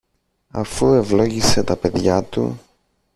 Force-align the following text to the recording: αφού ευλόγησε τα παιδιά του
αφού 0.51 0.93
ευλόγησε 0.93 1.63
τα 1.63 1.75
παιδιά 1.77 2.23
του 2.23 2.59